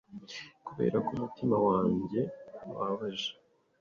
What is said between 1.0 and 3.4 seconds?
umutima wanjye wababaje